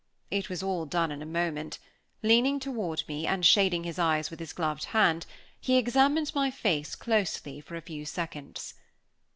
[0.31, 1.77] It was all done in a moment;
[2.23, 5.27] leaning toward me, and shading his eyes with his gloved hand,
[5.59, 8.73] he examined my face closely for a few seconds.